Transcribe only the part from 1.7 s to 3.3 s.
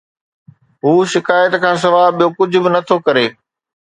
سواءِ ٻيو ڪجهه به نٿو ڪري